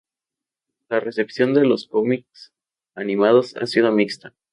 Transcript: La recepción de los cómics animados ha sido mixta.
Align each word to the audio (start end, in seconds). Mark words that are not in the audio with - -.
La 0.89 0.99
recepción 0.99 1.53
de 1.53 1.63
los 1.63 1.85
cómics 1.85 2.53
animados 2.95 3.55
ha 3.57 3.67
sido 3.67 3.91
mixta. 3.91 4.33